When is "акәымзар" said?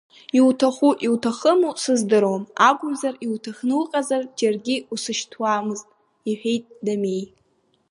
2.69-3.13